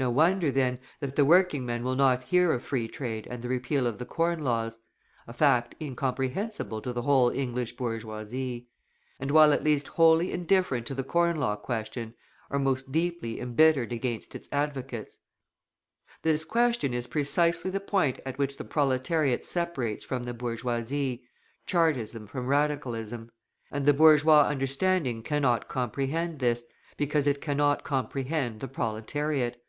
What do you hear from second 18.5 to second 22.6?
the proletariat separates from the bourgeoisie, Chartism from